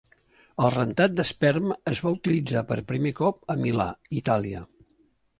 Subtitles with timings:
[0.67, 3.87] El rentat d"esperma es va utilitzar per primer cop a Milà,
[4.21, 4.63] Itàlia.